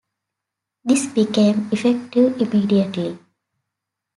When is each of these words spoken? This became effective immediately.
This 0.83 1.05
became 1.05 1.69
effective 1.71 2.41
immediately. 2.41 3.19